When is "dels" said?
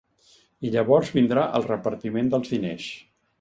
2.33-2.51